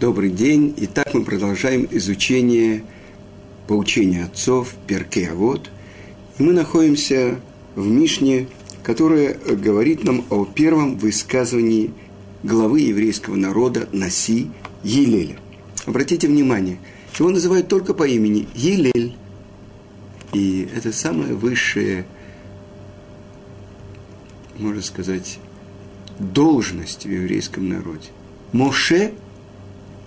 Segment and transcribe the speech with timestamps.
[0.00, 0.72] Добрый день.
[0.78, 2.84] Итак, мы продолжаем изучение
[3.68, 5.30] поучения отцов Перке.
[6.38, 7.38] И мы находимся
[7.74, 8.48] в Мишне,
[8.82, 11.92] которая говорит нам о первом высказывании
[12.42, 14.50] главы еврейского народа Наси
[14.82, 15.36] Елеля.
[15.84, 16.78] Обратите внимание,
[17.18, 19.14] его называют только по имени Елель.
[20.32, 22.06] И это самое высшее,
[24.56, 25.38] можно сказать,
[26.18, 28.08] должность в еврейском народе.
[28.52, 29.12] Моше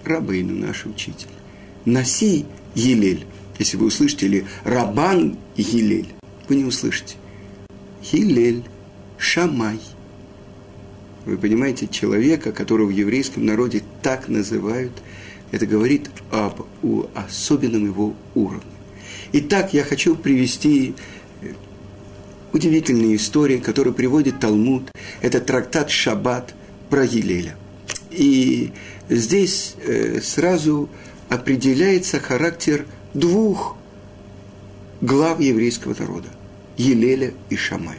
[0.05, 1.29] Рабейну, наш учитель.
[1.85, 3.25] Наси Елель.
[3.59, 6.07] Если вы услышите, или Рабан Елель,
[6.47, 7.15] вы не услышите.
[8.11, 8.63] Елель,
[9.17, 9.79] Шамай.
[11.25, 14.91] Вы понимаете, человека, которого в еврейском народе так называют,
[15.51, 18.71] это говорит об о особенном его уровне.
[19.31, 20.95] Итак, я хочу привести
[21.41, 21.53] э,
[22.51, 24.91] удивительные истории, которые приводит Талмуд.
[25.21, 26.53] Это трактат Шаббат
[26.89, 27.55] про Елеля.
[28.15, 28.71] И
[29.09, 30.89] здесь э, сразу
[31.29, 33.75] определяется характер двух
[35.01, 36.29] глав еврейского народа–
[36.77, 37.97] Елеля и Шамая.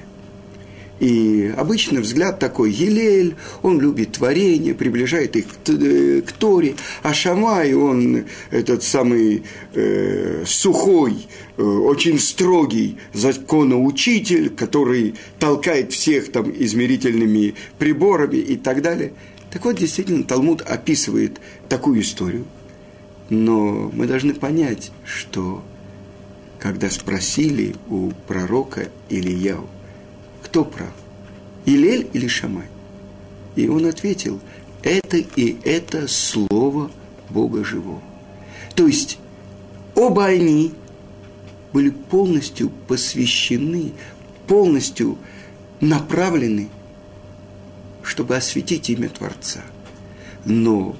[1.01, 7.13] И обычный взгляд такой, Елель, он любит творение, приближает их к, э, к Торе, а
[7.13, 9.43] Шамай, он этот самый
[9.75, 11.27] э, сухой,
[11.57, 19.13] э, очень строгий законоучитель, который толкает всех там измерительными приборами и так далее–
[19.55, 22.45] так вот, действительно, Талмуд описывает такую историю.
[23.31, 25.63] Но мы должны понять, что
[26.59, 29.69] когда спросили у пророка Ильяу,
[30.43, 30.93] кто прав,
[31.67, 32.67] Илель или Шамай?
[33.55, 34.41] И он ответил,
[34.83, 36.91] это и это слово
[37.31, 38.03] Бога живого.
[38.75, 39.19] То есть
[39.95, 40.73] оба они
[41.73, 43.93] были полностью посвящены,
[44.49, 45.17] полностью
[45.81, 46.71] направлены
[48.05, 49.63] чтобы осветить имя Творца.
[50.45, 50.95] Но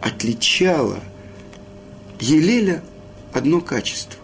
[0.00, 1.00] отличало
[2.20, 2.82] Елеля
[3.32, 4.18] одно качество.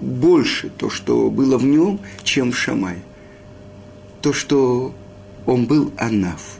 [0.00, 3.02] Больше то, что было в нем, чем в Шамае.
[4.20, 4.94] То, что
[5.46, 6.58] он был анаф.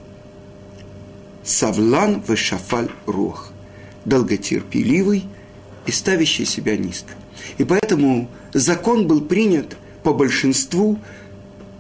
[1.45, 3.53] Савлан вешафаль рох.
[4.05, 5.25] Долготерпеливый
[5.85, 7.13] и ставящий себя низко.
[7.59, 10.99] И поэтому закон был принят по большинству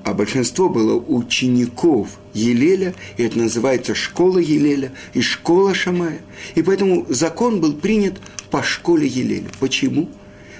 [0.06, 6.20] а большинство было учеников Елеля, и это называется школа Елеля и школа Шамая.
[6.54, 8.14] И поэтому закон был принят
[8.52, 9.48] по школе Елеля.
[9.58, 10.08] Почему?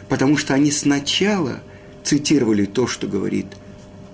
[0.08, 1.60] Потому что они сначала
[2.02, 3.46] цитировали то, что говорит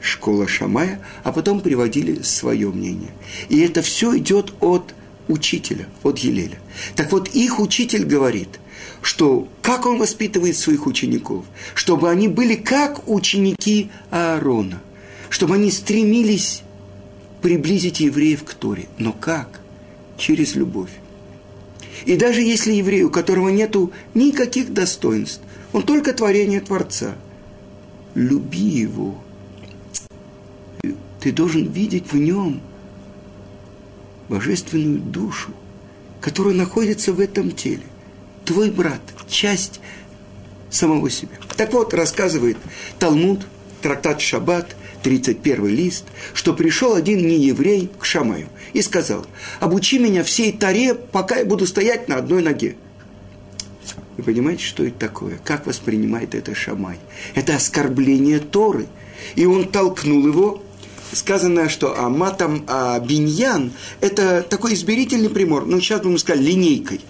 [0.03, 3.12] школа Шамая, а потом приводили свое мнение.
[3.48, 4.94] И это все идет от
[5.28, 6.59] учителя, от Елеля.
[6.94, 8.60] Так вот, их учитель говорит,
[9.00, 14.82] что как он воспитывает своих учеников, чтобы они были как ученики Аарона–
[15.32, 16.62] чтобы они стремились
[17.41, 18.87] приблизить евреев к Торе.
[18.98, 19.60] Но как?
[20.19, 20.91] Через любовь.
[22.04, 25.41] И даже если еврей, у которого нету никаких достоинств,
[25.72, 27.15] он только творение Творца,
[28.15, 29.19] люби его.
[31.21, 32.60] Ты должен видеть в нем
[34.28, 35.53] божественную душу,
[36.21, 37.84] которая находится в этом теле.
[38.44, 39.81] Твой брат, часть
[40.69, 41.37] самого себя.
[41.56, 42.59] Так вот, рассказывает
[42.98, 43.47] Талмуд,
[43.81, 46.04] трактат Шаббат, 31 лист,
[46.34, 49.26] что пришел один нееврей к Шамаю и сказал,
[49.60, 52.76] обучи меня всей таре, пока я буду стоять на одной ноге.
[54.16, 55.38] Вы понимаете, что это такое?
[55.42, 56.98] Как воспринимает это Шамай?
[57.34, 58.86] Это оскорбление Торы.
[59.36, 60.62] И он толкнул его.
[61.12, 65.66] Сказано, что аматам а биньян– это такой измерительный примор.
[65.66, 67.00] Ну, сейчас бы мы сказали, линейкой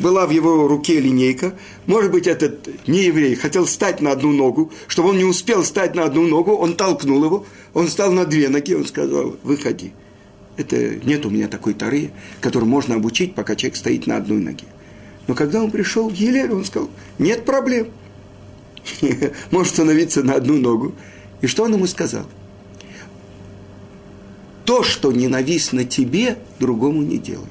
[0.00, 1.54] была в его руке линейка.
[1.86, 4.72] Может быть, этот нееврей хотел встать на одну ногу.
[4.86, 7.46] Чтобы он не успел встать на одну ногу, он толкнул его.
[7.74, 9.92] Он встал на две ноги, он сказал, выходи.
[10.56, 14.64] Это нет у меня такой тары, которую можно обучить, пока человек стоит на одной ноге.
[15.26, 17.88] Но когда он пришел к Елелю, он сказал, нет проблем.
[19.50, 20.94] Может становиться на одну ногу.
[21.40, 22.26] И что он ему сказал?
[24.64, 27.46] То, что ненавистно тебе, другому не делай.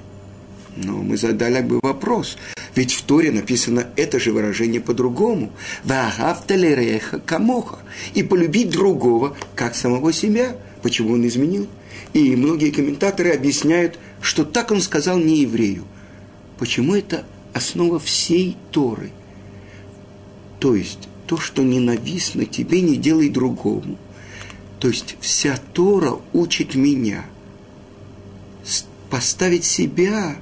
[0.76, 2.38] Но мы задали бы вопрос.
[2.76, 5.52] Ведь в Торе написано это же выражение по-другому.
[5.84, 7.80] Вагафталереха камоха.
[8.14, 10.58] И полюбить другого, как самого себя.
[10.82, 11.68] Почему он изменил?
[12.14, 15.86] И многие комментаторы объясняют, что так он сказал не еврею.
[16.58, 19.12] Почему это основа всей Торы?
[20.60, 23.98] То есть, то, что ненавистно тебе, не делай другому.
[24.80, 27.26] То есть, вся Тора учит меня
[29.10, 30.36] поставить себя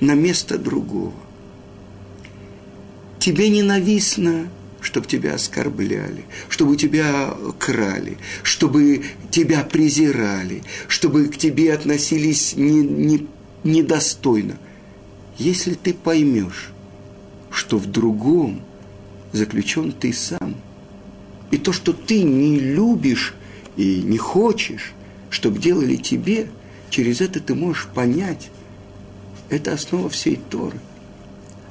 [0.00, 1.14] на место другого.
[3.18, 4.48] Тебе ненавистно,
[4.80, 13.26] чтобы тебя оскорбляли, чтобы тебя крали, чтобы тебя презирали, чтобы к тебе относились не, не,
[13.64, 14.56] недостойно.
[15.36, 16.70] если ты поймешь,
[17.50, 18.62] что в другом
[19.32, 20.56] заключен ты сам,
[21.50, 23.34] и то, что ты не любишь
[23.76, 24.92] и не хочешь,
[25.30, 26.48] чтобы делали тебе,
[26.90, 28.50] через это ты можешь понять,
[29.50, 30.78] это основа всей Торы.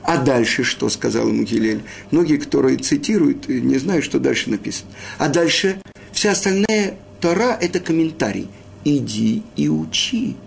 [0.04, 1.84] А дальше что сказал ему Гилель?
[2.12, 4.90] Многие, которые цитируют, не знают, что дальше написано.
[5.18, 5.82] А дальше
[6.14, 8.48] вся остальная Тора– это комментарий.
[8.86, 10.38] Иди и учи.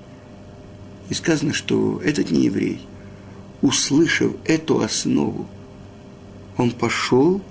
[1.11, 2.81] И сказано, что этот не еврей,
[3.61, 5.47] услышав эту основу,
[6.57, 7.43] он пошел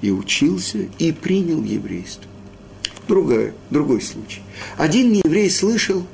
[0.00, 2.24] и учился, и принял еврейство.
[3.06, 4.42] Другой, другой случай.
[4.76, 6.04] Один нееврей слышал,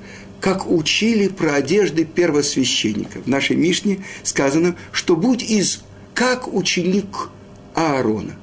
[0.44, 3.22] как учили про одежды первосвященника.
[3.22, 5.80] В нашей Мишне сказано, что будь из
[6.12, 7.30] как ученик
[7.74, 8.36] Аарона.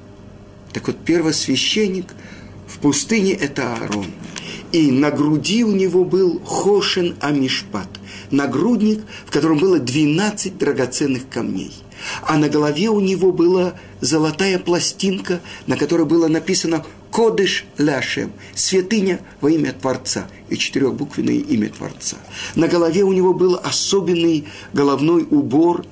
[0.72, 2.12] Так вот, первосвященник
[2.66, 4.06] в пустыне– это Аарон.
[4.72, 7.88] И на груди у него был Хошен Амишпат,
[8.32, 11.72] нагрудник, в котором было 12 драгоценных камней.
[12.22, 19.20] А на голове у него была золотая пластинка, на которой было написано Кодыш Ляшем, святыня
[19.42, 22.16] во имя Творца, и четырехбуквенное имя Творца.
[22.56, 25.84] На голове у него был особенный головной убор,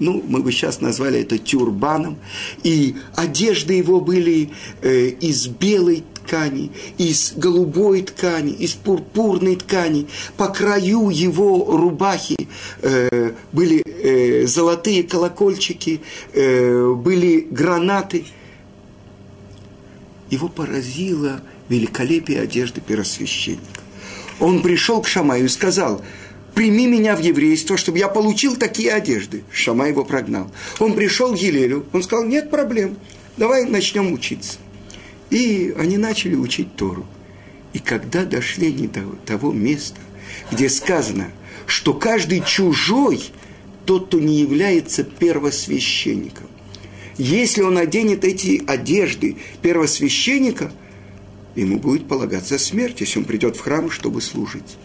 [0.00, 2.18] ну, мы бы сейчас назвали это тюрбаном,
[2.64, 4.50] и одежды его были
[4.82, 10.08] э, из белой ткани, из голубой ткани, из пурпурной ткани.
[10.36, 12.48] По краю его рубахи
[12.82, 16.00] э, были э, золотые колокольчики,
[16.32, 18.24] э, были гранаты–
[20.30, 23.80] его поразило великолепие одежды первосвященника.
[24.40, 26.04] Он пришел к Шамаю и сказал,
[26.54, 29.44] прими меня в еврейство, чтобы я получил такие одежды.
[29.50, 30.50] Шамай его прогнал.
[30.78, 32.96] Он пришел к Елелю, он сказал, нет проблем,
[33.36, 34.58] давай начнем учиться.
[35.30, 37.06] И они начали учить Тору.
[37.72, 39.98] И когда дошли они до того места,
[40.50, 41.30] где сказано,
[41.66, 43.32] что каждый чужой,
[43.84, 46.46] тот, кто не является первосвященником,
[47.16, 50.72] если он оденет эти одежды первосвященника,
[51.54, 54.76] ему будет полагаться смерть, если он придет в храм, чтобы служить.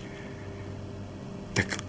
[1.56, 1.80] Так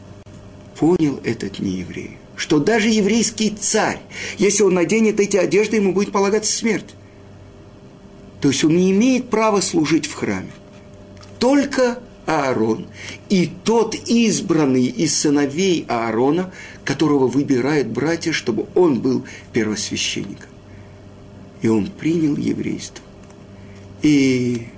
[0.79, 4.01] понял этот нееврей, что даже еврейский царь,
[4.39, 6.95] если он наденет эти одежды, ему будет полагаться смерть.
[8.41, 10.51] То есть он не имеет права служить в храме.
[11.39, 12.87] Только Аарон
[13.29, 16.53] и тот избранный из сыновей Аарона,
[16.85, 20.49] которого выбирают братья, чтобы он был первосвященником.
[21.61, 23.05] И он принял еврейство.
[24.03, 24.69] И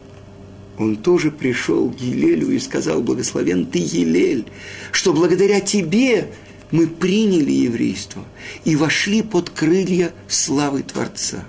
[0.79, 4.47] он тоже пришел к Елелю и сказал, благословен ты, Елель,
[4.91, 6.31] что благодаря тебе
[6.71, 8.25] мы приняли еврейство
[8.65, 11.45] и вошли под крылья славы Творца.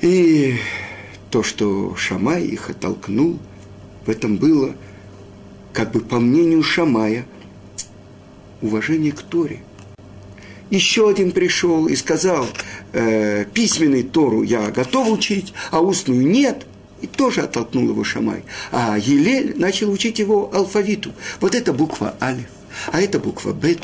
[0.00, 0.56] И
[1.30, 3.38] то, что Шамай их оттолкнул,
[4.06, 4.74] в этом было,
[5.72, 7.26] как бы по мнению Шамая,
[8.62, 9.62] уважение к Торе.
[10.70, 12.46] Еще один пришел и сказал,
[12.92, 16.66] э, письменный Тору я готов учить, а устную нет.
[17.00, 18.44] И тоже оттолкнул его Шамай.
[18.72, 21.12] А Елель начал учить его алфавиту.
[21.40, 22.48] Вот это буква Алиф,
[22.90, 23.80] а это буква Бет.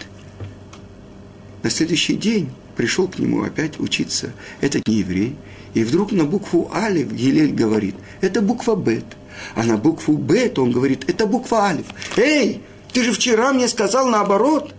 [1.62, 4.32] На следующий день пришел к нему опять учиться
[4.62, 5.36] этот не еврей.
[5.74, 9.04] И вдруг на букву Алиф Елель говорит, это буква Бет.
[9.54, 11.86] А на букву Бет он говорит, это буква Алиф.
[12.16, 12.62] Эй,
[12.92, 14.74] ты же вчера мне сказал наоборот.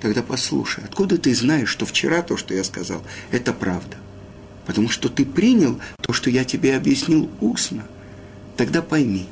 [0.00, 3.96] Тогда послушай, откуда ты знаешь, что вчера то, что я сказал, это правда?
[4.66, 7.84] Потому что ты принял то, что я тебе объяснил устно.
[8.56, 9.26] Тогда пойми,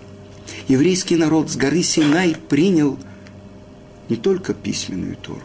[0.67, 2.99] еврейский народ с горы Синай принял
[4.09, 5.43] не только письменную Тору,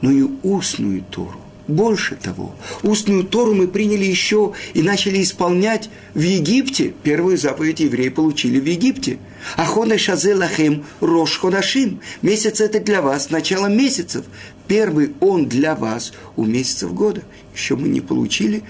[0.00, 1.43] но и устную Тору.
[1.66, 6.92] Больше того, устную Тору мы приняли еще и начали исполнять в Египте.
[7.02, 9.18] Первую заповедь евреи получили в Египте.
[9.56, 12.00] Ахоне шазе лахем рош ходашим.
[12.20, 14.26] Месяц это для вас, начало месяцев.
[14.68, 17.22] Первый он для вас у месяцев года.
[17.54, 18.62] Еще мы не получили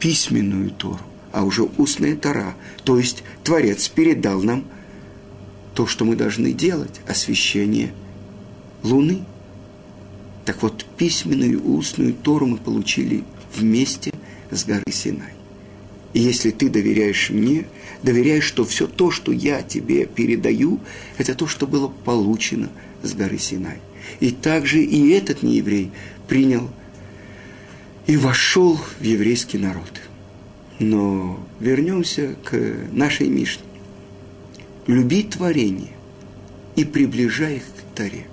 [0.00, 2.56] письменную Тору, а уже устная Тора.
[2.82, 4.64] То есть Творец передал нам
[5.74, 7.92] то, что мы должны делать, освящение
[8.82, 9.20] Луны–
[10.48, 13.22] так вот, письменную и устную Тору мы получили
[13.54, 14.14] вместе
[14.50, 15.34] с горы Синай.
[16.14, 17.66] И если ты доверяешь мне,
[18.02, 20.80] доверяешь, что все то, что я тебе передаю,
[21.18, 22.70] это то, что было получено
[23.02, 23.76] с горы Синай.
[24.20, 25.90] И также и этот нееврей
[26.28, 26.70] принял
[28.06, 30.00] и вошел в еврейский народ.
[30.78, 32.58] Но вернемся к
[32.90, 33.64] нашей Мишне.
[34.86, 35.92] Люби творение
[36.74, 38.24] и приближай их к Таре.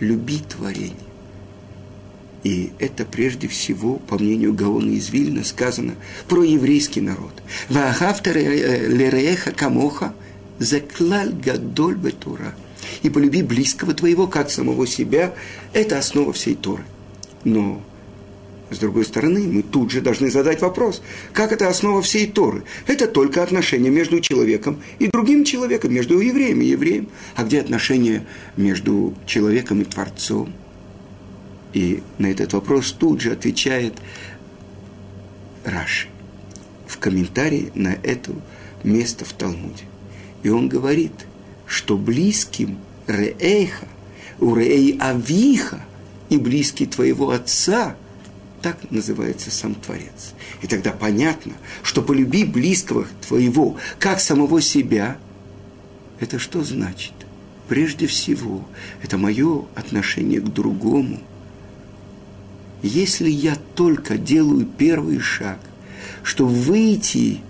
[0.00, 1.09] Люби творение.
[2.42, 5.94] И это прежде всего, по мнению Гаона из Вильна, сказано
[6.28, 7.42] про еврейский народ.
[7.68, 10.14] «Ваагавта лереха камоха
[10.58, 12.54] заклаль гадоль бетура».
[13.02, 15.34] и полюби близкого твоего, как самого себя.
[15.72, 16.84] Это основа всей Торы.
[17.44, 17.82] Но
[18.70, 22.62] с другой стороны, мы тут же должны задать вопрос, как это основа всей Торы?
[22.86, 27.08] Это только отношения между человеком и другим человеком, между евреем и евреем.
[27.34, 30.52] А где отношения между человеком и Творцом?
[31.72, 33.94] И на этот вопрос тут же отвечает
[35.64, 36.08] Раши
[36.86, 38.32] в комментарии на это
[38.82, 39.84] место в Талмуде.
[40.42, 41.12] И он говорит,
[41.66, 43.86] что близким Реэйха,
[44.40, 45.80] у Реэй Авиха
[46.28, 47.96] и близкий твоего отца–
[48.62, 50.34] так называется сам Творец.
[50.62, 55.16] И тогда понятно, что полюби близкого твоего, как самого себя,
[56.18, 57.12] это что значит?
[57.68, 58.66] Прежде всего,
[59.02, 61.20] это мое отношение к другому.
[62.82, 65.58] Если я только делаю первый шаг,
[66.22, 67.40] чтобы выйти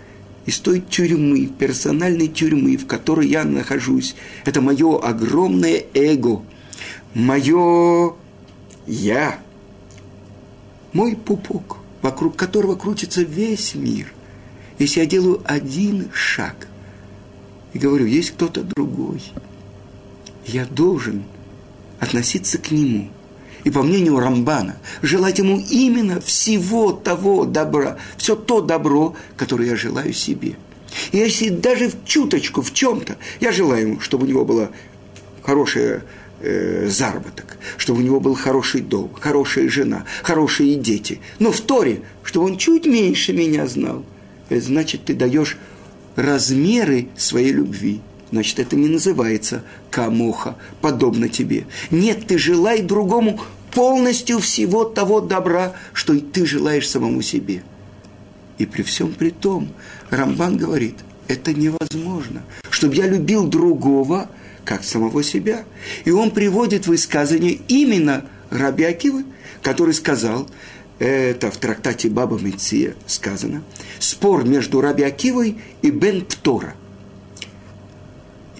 [0.46, 6.42] из той тюрьмы, персональной тюрьмы, в которой я нахожусь, это мое огромное эго,
[7.14, 8.14] мое
[8.86, 9.38] я–
[10.92, 14.12] мой пупок, вокруг которого крутится весь мир.
[14.78, 16.66] Если я делаю один шаг
[17.72, 19.22] и говорю, есть кто-то другой,
[20.46, 21.24] я должен
[21.98, 23.10] относиться к нему.
[23.64, 29.76] И по мнению Рамбана, желать ему именно всего того добра, все то добро, которое я
[29.76, 30.54] желаю себе.
[31.12, 34.70] И если даже в чуточку, в чем-то, я желаю ему, чтобы у него была
[35.42, 36.04] хорошая
[36.40, 41.20] э, заработок, чтобы у него был хороший дом, хорошая жена, хорошие дети.
[41.38, 44.04] Но в Торе, чтобы он чуть меньше меня знал,
[44.48, 45.56] это значит, ты даешь
[46.16, 48.00] размеры своей любви.
[48.32, 51.66] Значит, это не называется камоха, подобно тебе.
[51.90, 53.40] Нет, ты желай другому
[53.72, 57.62] полностью всего того добра, что и ты желаешь самому себе.
[58.58, 59.70] И при всем при том,
[60.10, 60.96] Рамбан говорит,
[61.28, 62.42] это невозможно.
[62.70, 64.28] Чтобы я любил другого–
[64.64, 65.64] как самого себя.
[66.04, 69.24] И он приводит высказывание именно Раби Акивы,
[69.62, 70.48] который сказал,
[71.00, 73.62] это в трактате Баба Меция сказано,
[73.98, 76.74] спор между Раби Акивой и Бен Птора.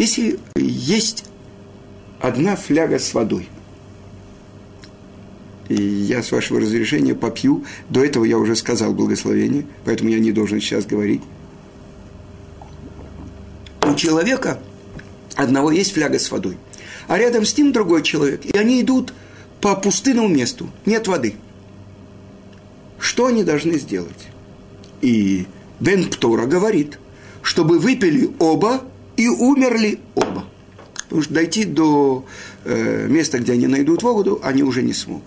[0.01, 1.27] Если есть
[2.21, 3.51] одна фляга с водой,
[5.69, 10.33] и я, с вашего разрешения, попью, до этого я уже сказал благословение, поэтому я не
[10.33, 11.21] должен сейчас говорить.
[13.83, 14.59] У человека–
[15.37, 16.57] одного есть фляга с водой,
[17.07, 19.13] а рядом с ним другой человек, и они идут
[19.61, 21.35] по пустынному месту, нет воды.
[22.99, 24.29] Что они должны сделать?
[25.03, 25.47] И
[25.79, 26.99] Бен Птора говорит,
[27.43, 28.81] чтобы выпили оба
[29.21, 30.45] и умерли оба.
[31.05, 32.25] Потому что дойти до
[32.65, 35.25] э, места, где они найдут воду, они уже не смогут.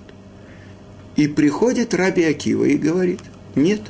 [1.15, 3.19] И приходит Раби Акива и говорит,
[3.55, 3.81] нет,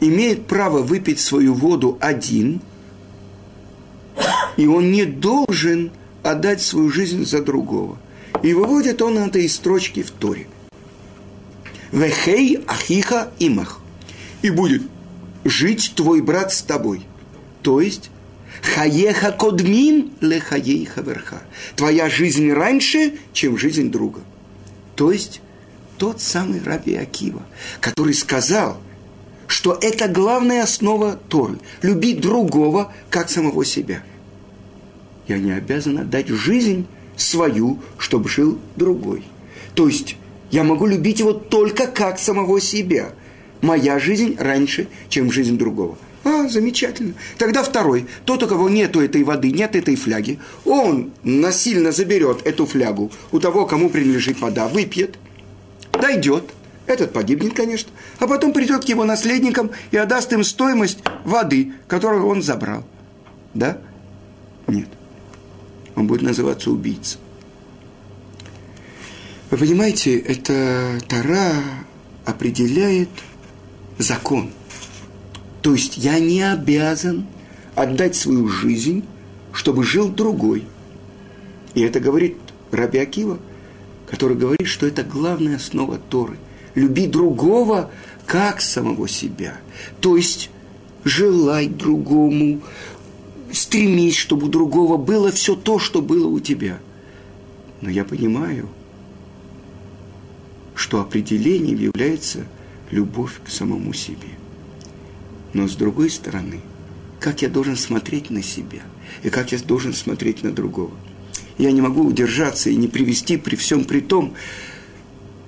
[0.00, 2.60] имеет право выпить свою воду один–
[4.58, 5.92] и он не должен
[6.24, 7.96] отдать свою жизнь за другого.
[8.42, 10.48] И выводит он это из строчки в Торе.
[11.92, 13.80] Вехей ахиха имах.
[14.42, 14.82] И будет
[15.44, 17.06] жить твой брат с тобой.
[17.62, 18.10] То есть,
[18.62, 21.42] хаеха кодмин ле хаейха верха.
[21.76, 24.20] Твоя жизнь раньше, чем жизнь друга.
[24.96, 25.40] То есть,
[25.96, 27.42] тот самый Раби Акива,
[27.80, 28.78] который сказал,
[29.46, 31.58] что это главная основа Торы.
[31.82, 34.02] Любить другого, как самого себя–
[35.28, 36.86] я не обязан отдать жизнь
[37.16, 39.22] свою, чтобы жил другой.
[39.74, 40.16] То есть
[40.50, 43.10] я могу любить его только как самого себя.
[43.60, 45.98] Моя жизнь раньше, чем жизнь другого.
[46.28, 47.14] А, замечательно.
[47.38, 48.06] Тогда второй.
[48.24, 53.40] Тот, у кого нету этой воды, нет этой фляги, он насильно заберет эту флягу у
[53.40, 55.18] того, кому принадлежит вода, выпьет,
[55.92, 56.44] дойдет,
[56.86, 62.26] этот погибнет, конечно, а потом придет к его наследникам и отдаст им стоимость воды, которую
[62.26, 62.84] он забрал.
[63.54, 63.78] Да?
[64.66, 64.88] Нет
[65.98, 67.18] он будет называться убийцей.
[69.50, 71.52] Вы понимаете, это Тара
[72.24, 73.08] определяет
[73.98, 74.50] закон.
[75.62, 77.26] То есть я не обязан
[77.74, 79.04] отдать свою жизнь,
[79.52, 80.64] чтобы жил другой.
[81.74, 82.36] И это говорит
[82.70, 83.38] Раби Акива,
[84.08, 86.36] который говорит, что это главная основа Торы.
[86.74, 87.90] Люби другого,
[88.26, 89.58] как самого себя.
[90.00, 90.50] То есть
[91.04, 92.60] желай другому,
[93.52, 96.78] стремись, чтобы у другого было все то, что было у тебя.
[97.80, 98.68] Но я понимаю,
[100.74, 102.46] что определением является
[102.90, 104.28] любовь к самому себе.
[105.52, 106.60] Но с другой стороны,
[107.20, 108.82] как я должен смотреть на себя
[109.22, 110.92] и как я должен смотреть на другого.
[111.56, 114.34] Я не могу удержаться и не привести при всем при том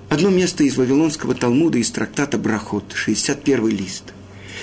[0.09, 4.13] одно место из Вавилонского Талмуда, из трактата Брахот, 61 лист.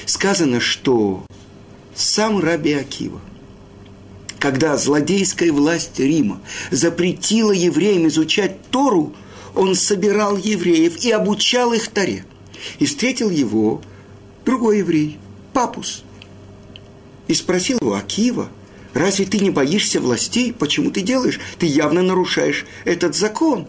[0.04, 1.24] Сказано, что
[1.94, 3.20] сам Раби Акива
[4.38, 6.40] когда злодейская власть Рима
[6.70, 9.14] запретила евреям изучать Тору,
[9.54, 12.24] он собирал евреев и обучал их Торе.
[12.78, 13.82] И встретил его
[14.44, 15.18] другой еврей,
[15.58, 16.04] Папус.
[17.26, 18.48] И спросил его, Акива,
[18.94, 20.52] разве ты не боишься властей?
[20.52, 21.40] Почему ты делаешь?
[21.58, 23.66] Ты явно нарушаешь этот закон.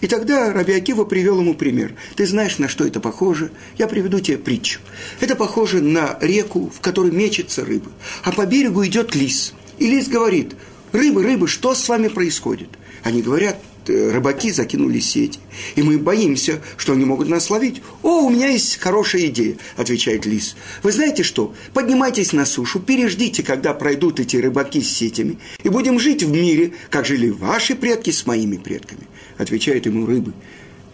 [0.00, 1.94] И тогда Раби Акива привел ему пример.
[2.16, 3.52] Ты знаешь, на что это похоже?
[3.78, 4.80] Я приведу тебе притчу.
[5.20, 7.92] Это похоже на реку, в которой мечется рыба.
[8.24, 9.54] А по берегу идет лис.
[9.78, 10.56] И лис говорит,
[10.90, 12.70] рыбы, рыбы, что с вами происходит?
[13.04, 15.38] Они говорят, рыбаки закинули сети,
[15.74, 17.82] и мы боимся, что они могут нас ловить.
[18.02, 20.56] «О, у меня есть хорошая идея»,– отвечает лис.
[20.82, 21.54] «Вы знаете что?
[21.74, 26.72] Поднимайтесь на сушу, переждите, когда пройдут эти рыбаки с сетями, и будем жить в мире,
[26.90, 29.02] как жили ваши предки с моими предками»,–
[29.38, 30.32] отвечают ему рыбы.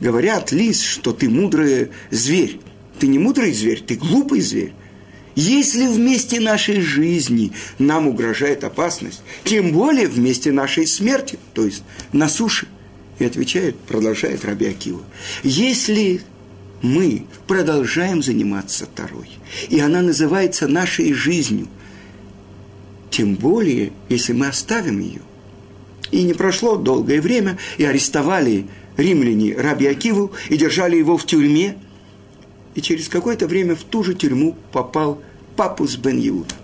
[0.03, 2.59] Говорят, лис, что ты мудрый зверь.
[2.99, 4.73] Ты не мудрый зверь, ты глупый зверь.
[5.37, 12.29] Если вместе нашей жизни нам угрожает опасность, тем более вместе нашей смерти, то есть на
[12.29, 12.67] суше–
[13.19, 15.03] и отвечает, продолжает Раби Акива,
[15.43, 16.23] если
[16.83, 19.31] мы продолжаем заниматься Тарой,
[19.69, 21.69] и она называется нашей жизнью,
[23.11, 25.21] тем более, если мы оставим ее.
[26.11, 28.67] И не прошло долгое время, и арестовали
[28.97, 31.77] римляне Раби Акиву, и держали его в тюрьме,
[32.75, 35.23] и через какое-то время в ту же тюрьму попал
[35.57, 36.55] Папус бен Иуда.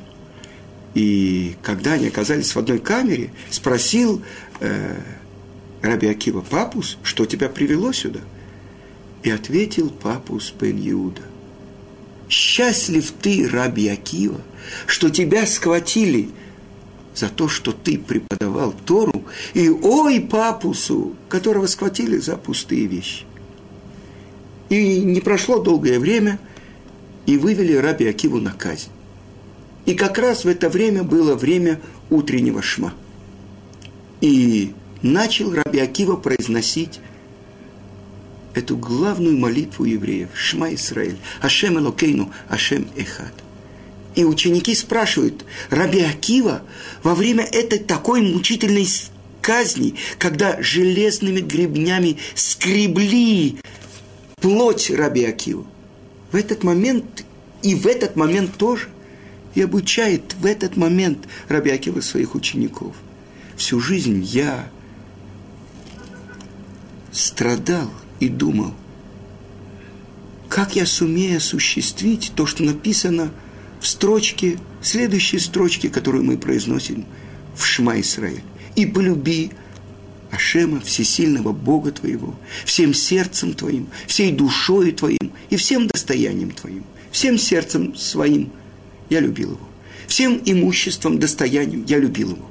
[0.95, 4.23] И когда они оказались в одной камере, спросил
[4.61, 4.97] э,
[5.83, 8.21] Раби Акива, папус, что тебя привело сюда?
[9.23, 11.23] И ответил папус Бен Иуда,
[12.29, 14.41] счастлив ты, Раби Акива,
[14.87, 16.31] что тебя схватили
[17.15, 23.25] за то, что ты преподавал Тору, и ой папусу, которого схватили за пустые вещи.
[24.69, 26.39] И не прошло долгое время,
[27.27, 28.91] и вывели Раби Акиву на казнь.
[29.87, 31.81] И как раз в это время было время
[32.11, 32.93] утреннего шма.
[34.21, 37.01] И начал Раби Акива произносить
[38.55, 43.33] эту главную молитву евреев, Шма Исраэль, Ашем Элокейну, Ашем Эхад.
[44.15, 46.63] И ученики спрашивают, Раби Акива
[47.03, 48.87] во время этой такой мучительной
[49.41, 53.61] казни, когда железными гребнями скребли
[54.41, 55.65] плоть Раби Акива,
[56.33, 57.25] в этот момент
[57.63, 58.89] и в этот момент тоже,
[59.55, 62.95] и обучает в этот момент Раби Акива своих учеников.
[63.57, 64.69] Всю жизнь я
[67.13, 67.91] страдал
[68.21, 68.75] и думал,
[70.49, 73.31] как я сумею осуществить то, что написано
[73.81, 77.05] в строчке, следующей строчке, которую мы произносим
[77.55, 78.43] в Шма Исраиль.
[78.75, 79.51] «И полюби
[80.31, 87.39] Ашема, всесильного Бога твоего, всем сердцем твоим, всей душой твоим и всем достоянием твоим, всем
[87.39, 88.51] сердцем своим
[89.09, 89.69] я любил его,
[90.07, 92.48] всем имуществом, достоянием я любил его.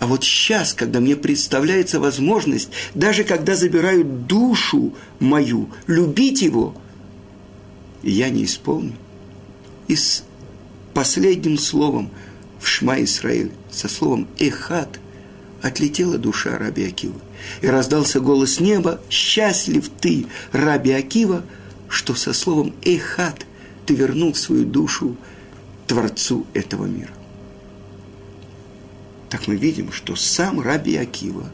[0.00, 6.74] А вот сейчас, когда мне представляется возможность, даже когда забирают душу мою, любить его,
[8.02, 8.94] я не исполню.
[9.88, 10.24] И с
[10.94, 12.10] последним словом
[12.58, 14.98] в Шма Исраиль, со словом «эхат»,
[15.60, 17.20] отлетела душа Раби Акива.
[17.60, 21.44] И раздался голос неба «Счастлив ты, Раби Акива,
[21.90, 23.44] что со словом «эхат»
[23.84, 25.16] ты вернул свою душу
[25.86, 27.19] Творцу этого мира»
[29.30, 31.50] так мы видим, что сам Раби Акива,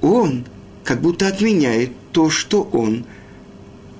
[0.00, 0.46] он
[0.84, 3.04] как будто отменяет то, что он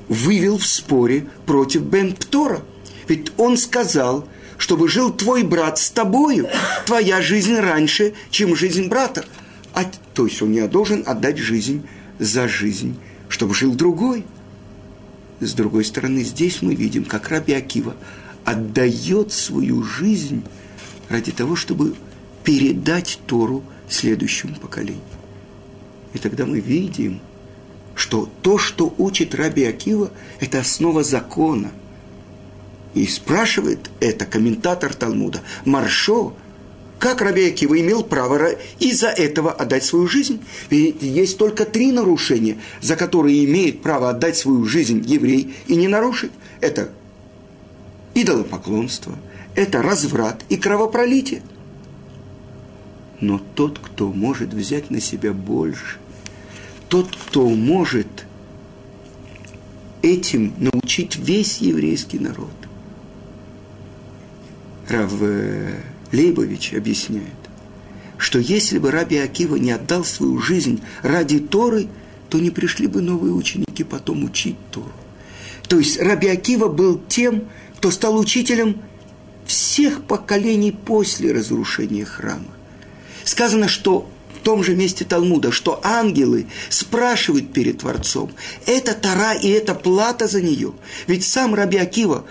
[0.08, 2.62] вывел в споре против Бен Птора.
[3.08, 4.26] Ведь он сказал,
[4.58, 6.48] чтобы жил твой брат с тобою,
[6.86, 9.24] твоя жизнь раньше, чем жизнь брата.
[9.74, 11.86] А, то есть он не должен отдать жизнь
[12.18, 12.96] за жизнь,
[13.28, 14.24] чтобы жил другой.
[15.40, 17.96] С другой стороны, здесь мы видим, как Раби Акива
[18.44, 20.44] отдает свою жизнь
[21.08, 21.94] ради того, чтобы
[22.44, 25.02] передать Тору следующему поколению.
[26.14, 27.20] И тогда мы видим,
[27.94, 31.70] что то, что учит Раби Акива, это основа закона.
[32.94, 36.34] И спрашивает это комментатор Талмуда, Маршо,
[36.98, 40.42] как Раби Акива имел право из-за этого отдать свою жизнь?
[40.68, 45.88] Ведь есть только три нарушения, за которые имеет право отдать свою жизнь еврей и не
[45.88, 46.32] нарушить.
[46.60, 46.90] Это
[48.14, 49.14] идолопоклонство,
[49.54, 51.42] это разврат и кровопролитие–
[53.20, 55.98] но тот, кто может взять на себя больше,
[56.88, 58.26] тот, кто может
[60.02, 62.50] этим научить весь еврейский народ.
[64.88, 65.80] Рав э,
[66.12, 67.24] Лейбович объясняет,
[68.16, 71.88] что если бы Раби Акива не отдал свою жизнь ради Торы,
[72.28, 74.92] то не пришли бы новые ученики потом учить Тору.
[75.68, 77.44] То есть Раби Акива был тем,
[77.76, 78.80] кто стал учителем
[79.46, 82.46] всех поколений после разрушения храма.
[83.24, 84.08] Сказано, что
[84.40, 88.32] в том же месте Талмуда, что ангелы спрашивают перед Творцом,
[88.66, 90.72] это Тара и это плата за нее.
[91.06, 92.24] Ведь сам Раби Акива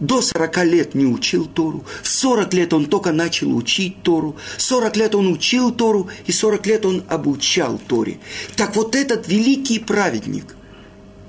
[0.00, 4.96] до 40 лет не учил Тору, в 40 лет он только начал учить Тору, 40
[4.96, 8.18] лет он учил Тору, и 40 лет он обучал Торе.
[8.56, 10.56] Так вот этот великий праведник,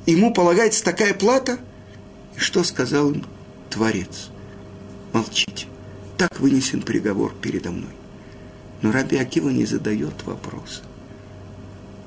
[0.07, 1.59] ему полагается такая плата,
[2.35, 3.23] и что сказал им
[3.69, 4.29] Творец?
[5.11, 5.67] Молчите,
[6.17, 7.91] так вынесен приговор передо мной.
[8.83, 10.81] Но Раби Акива не задает вопроса.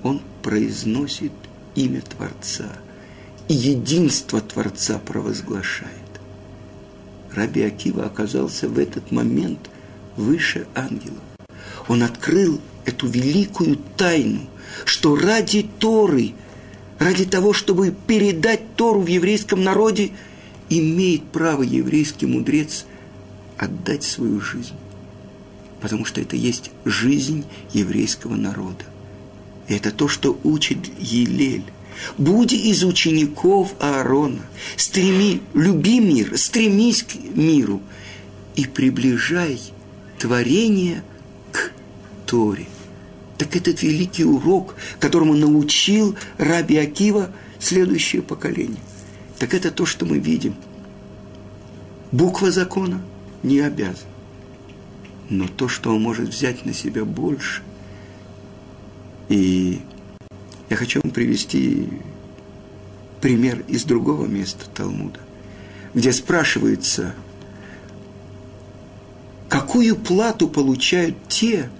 [0.02, 1.32] Он произносит
[1.74, 2.70] имя Творца
[3.48, 5.90] и единство Творца провозглашает.
[7.32, 9.70] Раби Акива оказался в этот момент
[10.16, 11.22] выше ангелов.
[11.88, 14.42] Он открыл эту великую тайну,
[14.84, 16.34] что ради Торы,
[16.98, 20.10] ради того, чтобы передать Тору в еврейском народе,
[20.68, 22.84] имеет право еврейский мудрец
[23.56, 24.74] отдать свою жизнь
[25.80, 28.84] потому что это есть жизнь еврейского народа.
[29.68, 31.64] И это то, что учит Елель.
[32.18, 34.42] Будь из учеников Аарона,
[34.76, 37.80] стреми, люби мир, стремись к миру
[38.54, 39.60] и приближай
[40.18, 41.02] творение
[41.52, 41.72] к
[42.26, 42.66] Торе.
[43.38, 48.80] Так этот великий урок, которому научил Раби Акива следующее поколение.
[49.38, 50.54] Так это то, что мы видим.
[52.12, 53.02] Буква закона
[53.42, 54.15] не обязана
[55.30, 57.62] но то, что он может взять на себя больше.
[59.28, 59.80] И
[60.68, 61.88] я хочу вам привести
[63.20, 65.20] пример из другого места Талмуда,
[65.94, 67.14] где спрашивается,
[69.48, 71.70] какую плату получают те,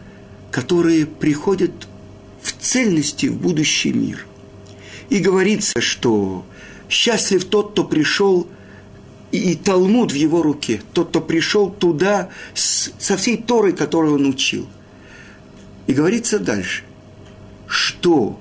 [0.50, 1.72] которые приходят
[2.40, 4.26] в цельности в будущий мир.
[5.09, 6.44] И говорится, что
[6.88, 8.48] счастлив тот, кто пришел
[9.32, 14.14] и, и Талмуд в его руке, тот, кто пришел туда с, со всей Торой, которую
[14.16, 14.66] он учил.
[15.86, 16.84] И говорится дальше,
[17.66, 18.38] что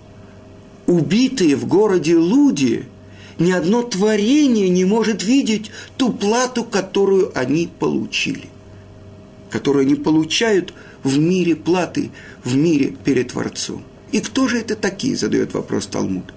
[0.88, 2.86] убитые в городе Луди
[3.38, 8.50] ни одно творение не может видеть ту плату, которую они получили,
[9.50, 12.12] которую они получают в мире платы,
[12.43, 13.84] в мире перед Творцом.
[14.12, 16.34] И кто же это такие, задает вопрос Талмуд.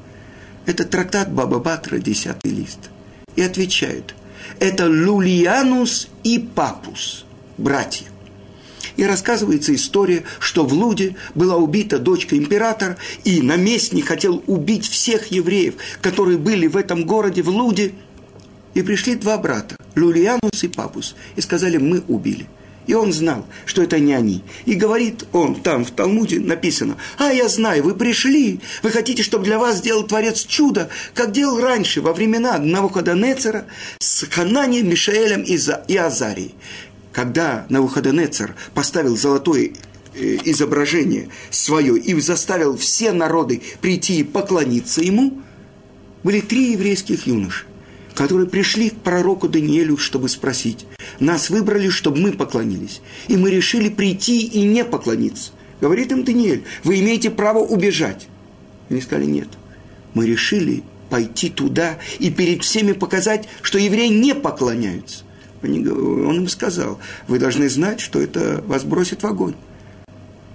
[0.66, 2.90] Это трактат Баба Батра, 10 лист.
[3.37, 4.14] И отвечает,
[4.61, 7.25] это Лулианус и Папус,
[7.57, 8.07] братья.
[8.97, 15.31] И рассказывается история, что в Луде была убита дочка императора, и наместник хотел убить всех
[15.31, 17.92] евреев, которые были в этом городе, в Луде.
[18.75, 22.49] И пришли два брата, Лулианус и Папус, и сказали, мы убили–
[22.88, 24.42] и он знал, что это не они.
[24.64, 29.44] И говорит он, там в Талмуде написано, «А, я знаю, вы пришли, вы хотите, чтобы
[29.44, 33.66] для вас сделал Творец чудо, как делал раньше, во времена Навуходонецера
[33.98, 36.55] с Хананием, Мишаэлем и Азарией».
[37.12, 39.72] Когда Навуходонецер поставил золотое
[40.14, 45.42] э, изображение свое и заставил все народы прийти и поклониться ему,
[46.22, 47.67] были три еврейских юноши
[48.18, 50.87] которые пришли к пророку Даниэлю, чтобы спросить.
[51.20, 53.00] Нас выбрали, чтобы мы поклонились.
[53.28, 55.52] И мы решили прийти и не поклониться.
[55.81, 58.26] Говорит им Даниэль, вы имеете право убежать.
[58.90, 59.46] Они сказали, нет.
[60.14, 65.22] Мы решили пойти туда и перед всеми показать, что евреи не поклоняются.
[65.62, 69.54] Они, он им сказал, вы должны знать, что это вас бросит в огонь.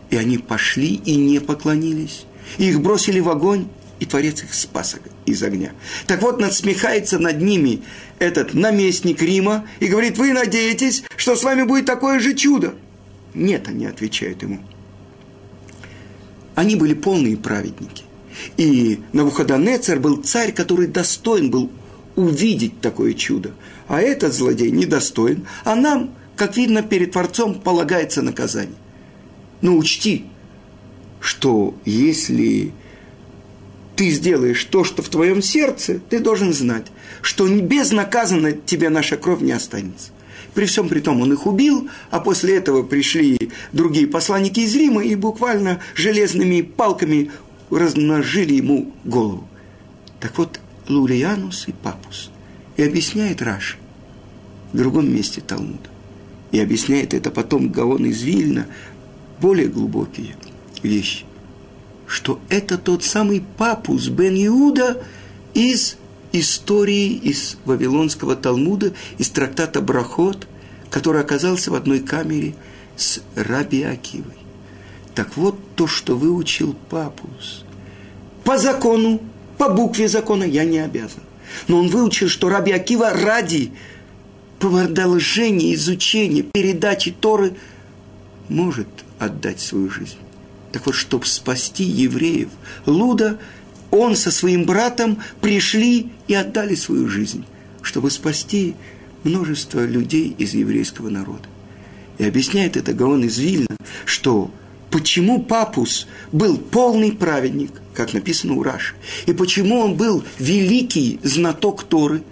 [0.10, 2.26] И они пошли и не поклонились.
[2.58, 3.68] И их бросили в огонь,
[4.04, 5.72] и Творец их спас из огня.
[6.08, 7.84] Так вот, надсмехается над ними
[8.20, 12.74] этот наместник Рима и говорит, вы надеетесь, что с вами будет такое же чудо?
[13.34, 14.60] Нет, они отвечают ему.
[16.54, 18.04] Они были полные праведники.
[18.58, 21.72] И Навуходонецер был царь, который достоин был
[22.18, 23.52] увидеть такое чудо.
[23.88, 28.76] А этот злодей недостоин, а нам, как видно, перед Творцом полагается наказание.
[29.62, 30.26] Но учти,
[31.22, 32.74] что если
[33.96, 36.88] ты сделаешь то, что в твоем сердце, ты должен знать,
[37.22, 40.12] что безнаказанно тебе наша кровь не останется.
[40.54, 43.38] При всем при том, он их убил, а после этого пришли
[43.72, 47.32] другие посланники из Рима и буквально железными палками
[47.70, 49.48] размножили ему голову.
[50.20, 52.30] Так вот, Лурианус и Папус.
[52.78, 53.78] И объясняет Раши
[54.74, 55.90] в другом месте Талмуда.
[56.52, 58.68] И объясняет это потом Гаон из Вильна,
[59.40, 60.36] более глубокие
[60.84, 61.26] вещи
[62.08, 65.02] что это тот самый папус Бен Иуда
[65.54, 65.98] из
[66.32, 70.48] истории из Вавилонского Талмуда, из трактата Брахот,
[70.90, 72.56] который оказался в одной камере
[72.98, 74.38] с Раби Акивой.
[75.16, 77.64] Так вот то, что выучил папус.
[78.44, 79.22] По закону,
[79.58, 81.22] по букве закона я не обязан.
[81.68, 83.72] Но он выучил, что Раби Акива ради
[84.60, 87.54] продолжения изучения, передачи Торы
[88.50, 88.88] может
[89.20, 90.18] отдать свою жизнь.
[90.74, 92.50] Так вот, чтобы спасти евреев,
[92.88, 93.40] Луда,
[93.92, 97.46] он со своим братом пришли и отдали свою жизнь,
[97.84, 98.76] чтобы спасти
[99.24, 101.48] множество людей из еврейского народа.
[102.18, 104.50] И объясняет это Гаон из Вильна, что
[104.90, 108.96] почему Папус был полный праведник, как написано у Раши,
[109.28, 112.24] и почему он был великий знаток Торы,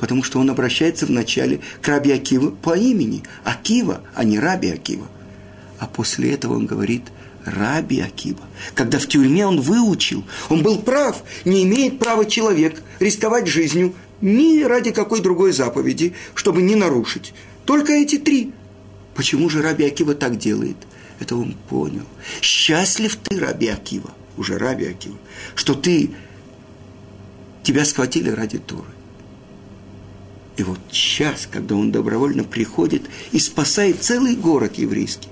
[0.00, 5.06] потому что он обращается вначале к Раби Акива по имени Акива, а не Раби Акива.
[5.78, 7.04] А после этого он говорит
[7.44, 8.40] Раби Акива.
[8.74, 14.62] Когда в тюрьме он выучил, он был прав, не имеет права человек рисковать жизнью ни
[14.62, 17.34] ради какой другой заповеди, чтобы не нарушить.
[17.66, 18.52] Только эти три.
[19.14, 20.76] Почему же Раби Акива так делает?
[21.20, 22.04] Это он понял.
[22.40, 25.18] Счастлив ты, Раби Акива, уже Раби Акива,
[25.54, 26.10] что ты,
[27.62, 28.84] тебя схватили ради Торы.
[30.56, 33.02] И вот час, когда он добровольно приходит
[33.32, 35.28] и спасает целый город еврейский,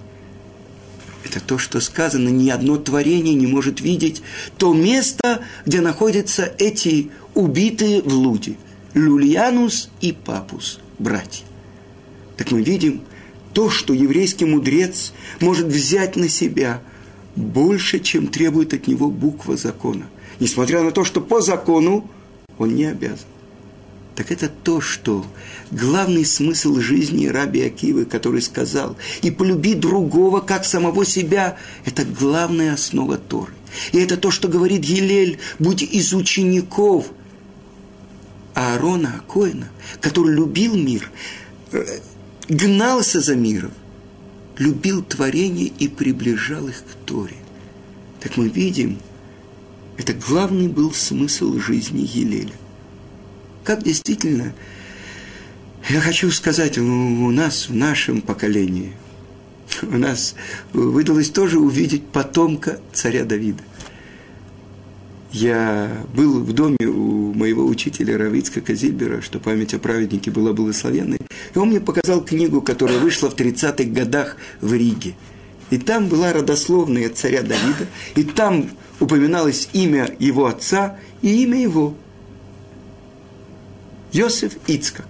[1.24, 4.22] это то, что сказано, ни одно творение не может видеть
[4.58, 8.56] то место, где находятся эти убитые в луде.
[8.94, 11.44] Люльянус и Папус, братья.
[12.36, 13.02] Так мы видим
[13.52, 16.82] то, что еврейский мудрец может взять на себя
[17.36, 20.06] больше, чем требует от него буква закона.
[20.40, 22.10] Несмотря на то, что по закону
[22.58, 23.26] он не обязан
[24.22, 25.26] так это то, что
[25.72, 32.74] главный смысл жизни Раби Акивы, который сказал, и полюби другого, как самого себя, это главная
[32.74, 33.52] основа Торы.
[33.90, 37.10] И это то, что говорит Елель, будь из учеников
[38.54, 39.68] Аарона Акоина,
[40.00, 41.10] который любил мир,
[41.72, 41.84] э,
[42.48, 43.72] гнался за миром,
[44.56, 47.34] любил творение и приближал их к Торе.
[48.20, 49.00] Так мы видим,
[49.96, 52.52] это главный был смысл жизни Елеля
[53.64, 54.52] как действительно,
[55.88, 58.92] я хочу сказать, у нас в нашем поколении,
[59.82, 60.34] у нас
[60.72, 63.62] выдалось тоже увидеть потомка царя Давида.
[65.32, 71.20] Я был в доме у моего учителя Равицка Казильбера, что память о праведнике была благословенной,
[71.54, 75.14] и он мне показал книгу, которая вышла в 30-х годах в Риге.
[75.70, 78.68] И там была родословная царя Давида, и там
[79.00, 81.96] упоминалось имя его отца и имя его–
[84.12, 85.08] Йосеф Ицкак.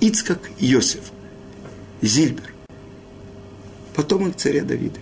[0.00, 1.04] Ицкак Йосеф.
[2.02, 2.52] Зильбер.
[3.94, 4.98] Потомок царя Давида.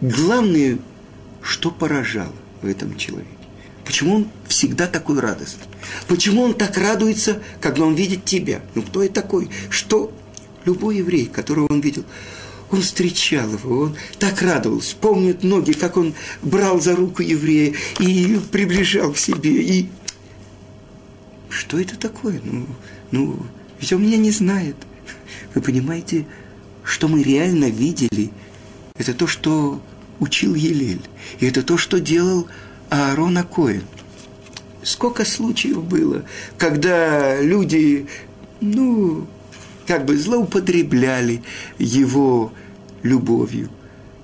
[0.00, 0.78] Главное,
[1.42, 3.28] что поражало в этом человеке.
[3.84, 5.66] Почему он всегда такой радостный?
[6.06, 8.62] Почему он так радуется, когда он видит тебя?
[8.76, 9.50] Ну, кто я такой?
[9.68, 10.12] Что
[10.64, 12.04] любой еврей, которого он видел,
[12.70, 14.94] он встречал его, он так радовался.
[14.96, 19.88] Помнят многие, как он брал за руку еврея и приближал к себе, и
[21.52, 22.40] что это такое?
[22.42, 22.66] Ну,
[23.10, 23.38] ну,
[23.78, 24.76] ведь он меня не знает.
[25.54, 26.26] Вы понимаете,
[26.82, 28.30] что мы реально видели,
[28.96, 29.80] это то, что
[30.18, 31.02] учил Елель.
[31.40, 32.48] И это то, что делал
[32.90, 33.82] Аарон Акоин.
[34.82, 36.24] Сколько случаев было,
[36.58, 38.06] когда люди,
[38.60, 39.26] ну,
[39.86, 41.42] как бы злоупотребляли
[41.78, 42.52] его
[43.02, 43.68] любовью.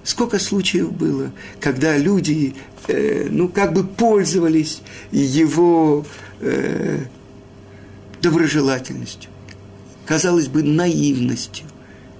[0.03, 2.55] Сколько случаев было, когда люди,
[2.87, 4.81] э, ну, как бы пользовались
[5.12, 6.07] его
[6.41, 7.05] э,
[8.22, 9.31] доброжелательностью,
[10.07, 11.66] казалось бы, наивностью.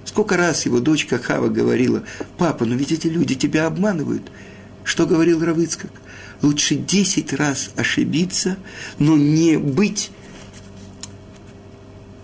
[0.05, 2.03] Сколько раз его дочка Хава говорила,
[2.37, 4.31] папа, ну ведь эти люди тебя обманывают.
[4.83, 5.91] Что говорил Равыцкак?
[6.41, 8.57] Лучше десять раз ошибиться,
[8.97, 10.09] но не быть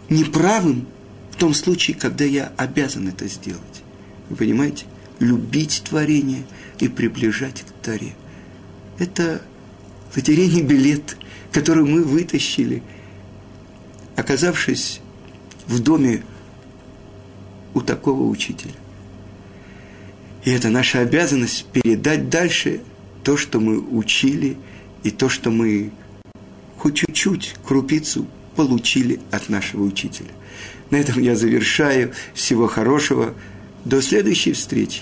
[0.10, 0.88] неправым
[1.32, 3.62] в том случае, когда я обязан это сделать.
[4.30, 4.86] Вы понимаете?
[5.20, 6.44] Любить творение
[6.80, 8.16] и приближать к Таре.
[8.98, 9.42] Это
[10.16, 11.18] лотерейный билет,
[11.52, 12.82] который мы вытащили–
[14.16, 15.02] оказавшись
[15.68, 16.24] в доме
[17.74, 18.74] у такого учителя.
[20.44, 22.82] И это наша обязанность передать дальше
[23.24, 24.58] то, что мы учили,
[25.04, 25.92] и то, что мы
[26.78, 30.30] хоть чуть-чуть, крупицу получили от нашего учителя.
[30.92, 32.14] На этом я завершаю.
[32.34, 33.34] Всего хорошего.
[33.86, 35.02] До следующей встречи.